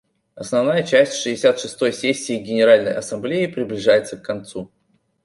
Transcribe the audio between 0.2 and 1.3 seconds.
Основная часть